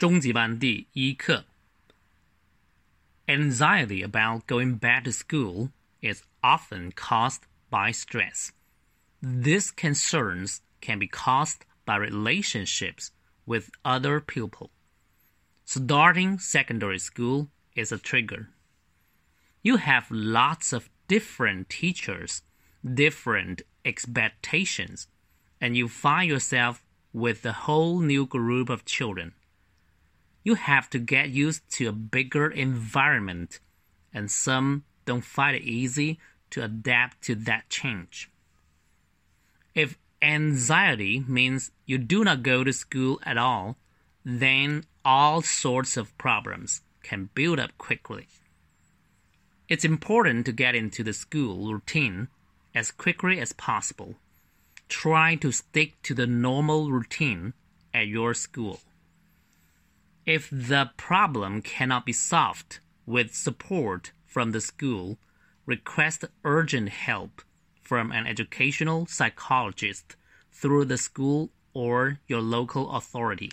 [0.00, 1.44] 中级班第一课。
[3.26, 8.48] Anxiety about going back to school is often caused by stress.
[9.20, 13.10] These concerns can be caused by relationships
[13.44, 14.70] with other people.
[15.66, 18.48] Starting secondary school is a trigger.
[19.60, 22.40] You have lots of different teachers,
[22.82, 25.08] different expectations,
[25.60, 26.82] and you find yourself
[27.12, 29.34] with a whole new group of children.
[30.42, 33.60] You have to get used to a bigger environment,
[34.12, 36.18] and some don't find it easy
[36.50, 38.30] to adapt to that change.
[39.74, 43.76] If anxiety means you do not go to school at all,
[44.24, 48.26] then all sorts of problems can build up quickly.
[49.68, 52.28] It's important to get into the school routine
[52.74, 54.16] as quickly as possible.
[54.88, 57.52] Try to stick to the normal routine
[57.94, 58.80] at your school.
[60.26, 65.18] If the problem cannot be solved with support from the school,
[65.66, 67.42] request urgent help
[67.82, 70.16] from an educational psychologist
[70.52, 73.50] through the school or your local authority.